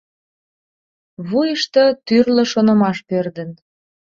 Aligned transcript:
Вуйышто 1.27 1.83
тӱрлӧ 2.05 2.43
шонымаш 2.51 2.97
пӧрдын. 3.07 3.49